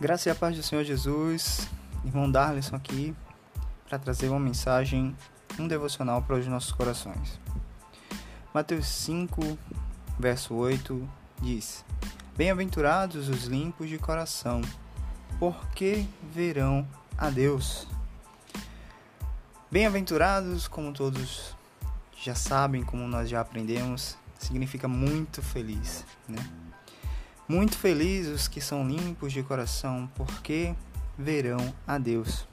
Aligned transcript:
Graça 0.00 0.30
e 0.30 0.32
a 0.32 0.34
paz 0.34 0.56
do 0.56 0.62
Senhor 0.62 0.82
Jesus, 0.82 1.68
irmão 2.06 2.30
Darlison 2.30 2.74
aqui, 2.74 3.14
para 3.86 3.98
trazer 3.98 4.30
uma 4.30 4.40
mensagem, 4.40 5.14
um 5.58 5.68
devocional 5.68 6.22
para 6.22 6.36
os 6.36 6.46
nossos 6.46 6.72
corações. 6.72 7.38
Mateus 8.54 8.86
5, 8.86 9.58
verso 10.18 10.54
8 10.54 11.06
diz: 11.42 11.84
Bem-aventurados 12.34 13.28
os 13.28 13.44
limpos 13.44 13.90
de 13.90 13.98
coração, 13.98 14.62
porque 15.38 16.06
verão 16.32 16.88
a 17.18 17.28
Deus. 17.28 17.86
Bem-aventurados, 19.70 20.66
como 20.66 20.94
todos 20.94 21.54
já 22.16 22.34
sabem, 22.34 22.82
como 22.82 23.06
nós 23.06 23.28
já 23.28 23.42
aprendemos, 23.42 24.16
significa 24.38 24.88
muito 24.88 25.42
feliz, 25.42 26.06
né? 26.26 26.38
Muito 27.50 27.76
felizes 27.76 28.42
os 28.42 28.46
que 28.46 28.60
são 28.60 28.86
limpos 28.86 29.32
de 29.32 29.42
coração, 29.42 30.08
porque 30.14 30.72
verão 31.18 31.74
a 31.84 31.98
Deus. 31.98 32.46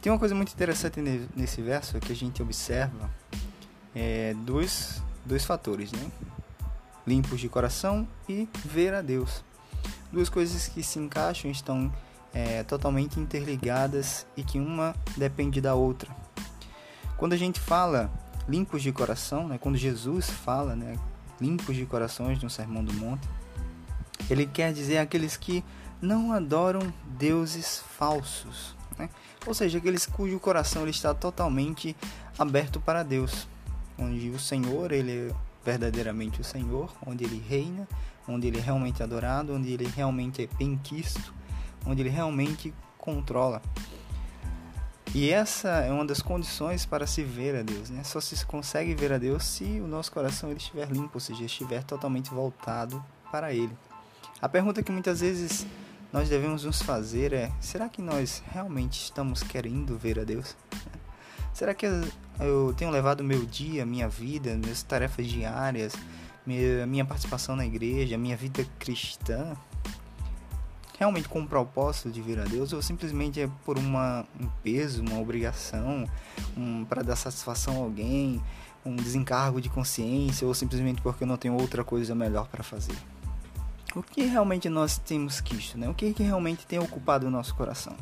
Tem 0.00 0.10
uma 0.10 0.18
coisa 0.18 0.34
muito 0.34 0.52
interessante 0.52 1.00
nesse 1.36 1.62
verso 1.62 2.00
que 2.00 2.10
a 2.10 2.16
gente 2.16 2.42
observa 2.42 3.08
é, 3.94 4.34
dois, 4.38 5.00
dois 5.24 5.44
fatores, 5.44 5.92
né? 5.92 6.10
Limpos 7.06 7.38
de 7.38 7.48
coração 7.48 8.04
e 8.28 8.48
ver 8.64 8.92
a 8.92 9.02
Deus. 9.02 9.44
Duas 10.10 10.28
coisas 10.28 10.66
que 10.66 10.82
se 10.82 10.98
encaixam 10.98 11.48
estão 11.48 11.88
é, 12.34 12.64
totalmente 12.64 13.20
interligadas 13.20 14.26
e 14.36 14.42
que 14.42 14.58
uma 14.58 14.96
depende 15.16 15.60
da 15.60 15.76
outra. 15.76 16.10
Quando 17.16 17.34
a 17.34 17.38
gente 17.38 17.60
fala 17.60 18.10
limpos 18.48 18.82
de 18.82 18.90
coração, 18.90 19.46
né, 19.46 19.58
quando 19.58 19.76
Jesus 19.76 20.28
fala, 20.28 20.74
né, 20.74 20.98
limpos 21.40 21.76
de 21.76 21.86
corações 21.86 22.42
no 22.42 22.50
Sermão 22.50 22.82
do 22.82 22.92
Monte, 22.94 23.28
ele 24.30 24.46
quer 24.46 24.72
dizer 24.72 24.98
aqueles 24.98 25.36
que 25.36 25.64
não 26.00 26.32
adoram 26.32 26.92
deuses 27.18 27.82
falsos, 27.96 28.74
né? 28.98 29.08
ou 29.46 29.54
seja, 29.54 29.78
aqueles 29.78 30.06
cujo 30.06 30.38
coração 30.40 30.82
ele 30.82 30.90
está 30.90 31.14
totalmente 31.14 31.96
aberto 32.38 32.80
para 32.80 33.02
Deus, 33.02 33.46
onde 33.98 34.30
o 34.30 34.38
Senhor 34.38 34.90
ele 34.92 35.30
é 35.30 35.34
verdadeiramente 35.64 36.40
o 36.40 36.44
Senhor, 36.44 36.92
onde 37.06 37.24
ele 37.24 37.42
reina, 37.48 37.86
onde 38.26 38.48
ele 38.48 38.58
é 38.58 38.60
realmente 38.60 39.02
adorado, 39.02 39.54
onde 39.54 39.72
ele 39.72 39.86
realmente 39.86 40.42
é 40.42 40.48
benquisto, 40.56 41.32
onde 41.86 42.02
ele 42.02 42.10
realmente 42.10 42.74
controla. 42.98 43.62
E 45.14 45.30
essa 45.30 45.68
é 45.68 45.92
uma 45.92 46.06
das 46.06 46.22
condições 46.22 46.86
para 46.86 47.06
se 47.06 47.22
ver 47.22 47.54
a 47.54 47.62
Deus, 47.62 47.90
né? 47.90 48.02
Só 48.02 48.18
se 48.18 48.46
consegue 48.46 48.94
ver 48.94 49.12
a 49.12 49.18
Deus 49.18 49.44
se 49.44 49.64
o 49.80 49.86
nosso 49.86 50.10
coração 50.10 50.48
ele 50.48 50.58
estiver 50.58 50.88
limpo, 50.88 51.10
ou 51.14 51.20
seja, 51.20 51.44
estiver 51.44 51.82
totalmente 51.84 52.30
voltado 52.30 53.04
para 53.30 53.52
Ele. 53.52 53.76
A 54.42 54.48
pergunta 54.48 54.82
que 54.82 54.90
muitas 54.90 55.20
vezes 55.20 55.64
nós 56.12 56.28
devemos 56.28 56.64
nos 56.64 56.82
fazer 56.82 57.32
é: 57.32 57.52
será 57.60 57.88
que 57.88 58.02
nós 58.02 58.42
realmente 58.52 59.00
estamos 59.00 59.40
querendo 59.40 59.96
ver 59.96 60.18
a 60.18 60.24
Deus? 60.24 60.56
Será 61.54 61.74
que 61.74 61.86
eu 62.40 62.74
tenho 62.78 62.90
levado 62.90 63.22
meu 63.22 63.44
dia, 63.44 63.84
minha 63.84 64.08
vida, 64.08 64.56
minhas 64.56 64.82
tarefas 64.82 65.26
diárias, 65.26 65.92
minha 66.46 67.04
participação 67.04 67.54
na 67.54 67.66
igreja, 67.66 68.16
minha 68.16 68.36
vida 68.36 68.66
cristã 68.78 69.54
realmente 70.98 71.28
com 71.28 71.40
o 71.40 71.46
propósito 71.46 72.10
de 72.10 72.22
ver 72.22 72.38
a 72.38 72.44
Deus 72.44 72.72
ou 72.72 72.80
simplesmente 72.80 73.40
é 73.40 73.50
por 73.64 73.76
uma, 73.76 74.24
um 74.40 74.48
peso, 74.62 75.02
uma 75.02 75.20
obrigação, 75.20 76.08
um, 76.56 76.84
para 76.84 77.02
dar 77.02 77.16
satisfação 77.16 77.74
a 77.74 77.78
alguém, 77.78 78.40
um 78.84 78.96
desencargo 78.96 79.60
de 79.60 79.68
consciência 79.68 80.46
ou 80.46 80.54
simplesmente 80.54 81.02
porque 81.02 81.24
eu 81.24 81.28
não 81.28 81.36
tenho 81.36 81.54
outra 81.54 81.84
coisa 81.84 82.14
melhor 82.14 82.48
para 82.48 82.62
fazer? 82.62 82.96
O 83.94 84.02
que 84.02 84.22
realmente 84.22 84.68
nós 84.68 84.98
temos 84.98 85.40
quisto, 85.40 85.78
né? 85.78 85.88
O 85.88 85.94
que, 85.94 86.12
que 86.12 86.22
realmente 86.22 86.66
tem 86.66 86.78
ocupado 86.78 87.26
o 87.26 87.30
nosso 87.30 87.54
coração? 87.54 87.94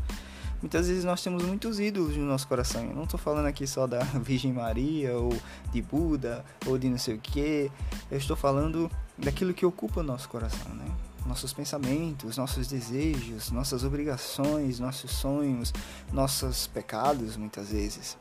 Muitas 0.61 0.89
vezes 0.89 1.05
nós 1.05 1.23
temos 1.23 1.43
muitos 1.43 1.81
ídolos 1.81 2.17
no 2.17 2.27
nosso 2.27 2.47
coração. 2.47 2.84
Eu 2.84 2.95
não 2.95 3.05
estou 3.05 3.19
falando 3.19 3.47
aqui 3.47 3.67
só 3.67 3.87
da 3.87 4.00
Virgem 4.21 4.53
Maria, 4.53 5.17
ou 5.17 5.34
de 5.73 5.81
Buda, 5.81 6.45
ou 6.67 6.77
de 6.79 6.89
não 6.89 6.99
sei 6.99 7.15
o 7.15 7.19
que. 7.19 7.71
Eu 8.11 8.19
estou 8.19 8.37
falando 8.37 8.91
daquilo 9.17 9.55
que 9.55 9.65
ocupa 9.65 10.00
o 10.00 10.03
nosso 10.03 10.29
coração, 10.29 10.75
né? 10.75 10.84
Nossos 11.27 11.53
pensamentos, 11.53 12.37
nossos 12.37 12.67
desejos, 12.67 13.50
nossas 13.50 13.84
obrigações, 13.84 14.79
nossos 14.79 15.11
sonhos, 15.11 15.73
nossos 16.12 16.67
pecados, 16.67 17.37
muitas 17.37 17.71
vezes. 17.71 18.19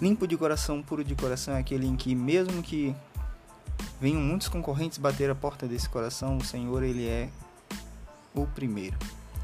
Limpo 0.00 0.26
de 0.26 0.36
coração, 0.36 0.82
puro 0.82 1.04
de 1.04 1.14
coração 1.14 1.54
é 1.54 1.60
aquele 1.60 1.86
em 1.86 1.94
que, 1.94 2.12
mesmo 2.14 2.60
que 2.60 2.94
venham 4.02 4.20
muitos 4.20 4.48
concorrentes 4.48 4.98
bater 4.98 5.30
a 5.30 5.34
porta 5.34 5.64
desse 5.68 5.88
coração, 5.88 6.36
o 6.36 6.44
Senhor 6.44 6.82
ele 6.82 7.06
é 7.06 7.28
o 8.34 8.44
primeiro. 8.48 8.98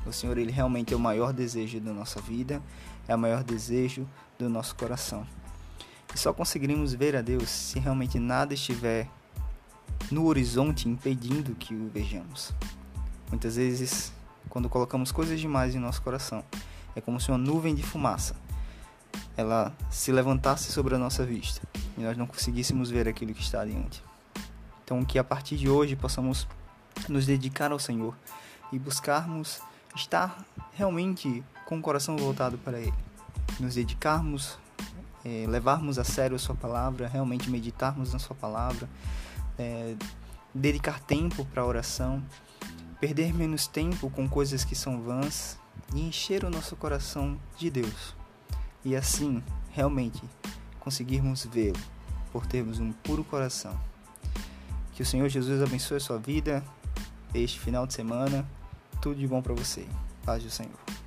O 0.05 0.13
Senhor 0.13 0.37
ele 0.37 0.51
realmente 0.51 0.93
é 0.93 0.97
o 0.97 0.99
maior 0.99 1.33
desejo 1.33 1.79
da 1.79 1.93
nossa 1.93 2.21
vida, 2.21 2.61
é 3.07 3.15
o 3.15 3.19
maior 3.19 3.45
desejo 3.45 4.05
do 4.37 4.49
nosso 4.49 4.75
coração. 4.75 5.25
E 6.13 6.19
só 6.19 6.33
conseguiremos 6.33 6.93
ver 6.93 7.15
a 7.15 7.23
Deus 7.23 7.49
se 7.49 7.79
realmente 7.79 8.19
nada 8.19 8.53
estiver 8.53 9.09
no 10.11 10.27
horizonte 10.27 10.89
impedindo 10.89 11.55
que 11.55 11.73
o 11.73 11.89
vejamos. 11.89 12.53
Muitas 13.31 13.55
vezes, 13.55 14.13
quando 14.49 14.69
colocamos 14.69 15.13
coisas 15.13 15.39
demais 15.39 15.77
em 15.77 15.79
nosso 15.79 16.03
coração, 16.03 16.43
é 16.97 17.01
como 17.01 17.21
se 17.21 17.31
uma 17.31 17.39
nuvem 17.39 17.77
de 17.77 17.85
fumaça 17.85 18.35
ela 19.37 19.73
se 19.89 20.11
levantasse 20.11 20.73
sobre 20.73 20.97
a 20.97 20.99
nossa 20.99 21.25
vista 21.25 21.63
e 21.97 22.01
nós 22.01 22.17
não 22.17 22.27
conseguíssemos 22.27 22.91
ver 22.91 23.07
aquilo 23.07 23.33
que 23.33 23.41
está 23.41 23.61
adiante. 23.61 24.03
Então, 24.89 25.05
que 25.05 25.19
a 25.19 25.25
partir 25.25 25.59
de 25.59 25.69
hoje 25.69 25.95
possamos 25.95 26.49
nos 27.11 27.27
dedicar 27.27 27.73
ao 27.73 27.79
Senhor 27.79 28.17
e 28.73 28.79
buscarmos 28.79 29.61
estar 29.95 30.43
realmente 30.73 31.45
com 31.67 31.77
o 31.77 31.83
coração 31.83 32.17
voltado 32.17 32.57
para 32.57 32.79
Ele. 32.79 32.95
Nos 33.61 33.75
dedicarmos, 33.75 34.59
é, 35.23 35.45
levarmos 35.47 35.99
a 35.99 36.05
sério 36.05 36.37
a 36.37 36.39
Sua 36.39 36.55
palavra, 36.55 37.07
realmente 37.07 37.51
meditarmos 37.51 38.15
na 38.15 38.19
Sua 38.19 38.35
palavra, 38.35 38.89
é, 39.59 39.95
dedicar 40.55 41.01
tempo 41.01 41.45
para 41.45 41.61
a 41.61 41.67
oração, 41.67 42.25
perder 42.99 43.35
menos 43.35 43.67
tempo 43.67 44.09
com 44.09 44.27
coisas 44.27 44.65
que 44.65 44.75
são 44.75 45.03
vãs 45.03 45.59
e 45.95 46.01
encher 46.01 46.45
o 46.45 46.51
nosso 46.51 46.75
coração 46.77 47.39
de 47.59 47.69
Deus. 47.69 48.17
E 48.83 48.97
assim, 48.97 49.45
realmente, 49.71 50.23
conseguirmos 50.81 51.45
vê-lo 51.45 51.79
por 52.33 52.47
termos 52.47 52.81
um 52.81 52.91
puro 52.91 53.23
coração. 53.23 53.79
Que 54.99 55.03
o 55.03 55.07
Senhor 55.07 55.29
Jesus 55.29 55.63
abençoe 55.63 55.99
a 55.99 56.01
sua 56.01 56.19
vida 56.19 56.61
este 57.33 57.61
final 57.61 57.87
de 57.87 57.95
semana. 57.95 58.45
Tudo 59.01 59.21
de 59.21 59.29
bom 59.29 59.41
para 59.41 59.55
você. 59.55 59.87
Paz 60.25 60.43
do 60.43 60.51
Senhor. 60.51 60.98